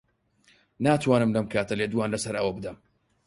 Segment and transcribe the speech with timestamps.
[0.85, 2.77] ناتوانم لەم کاتە لێدوان لەسەر ئەوە بدەم.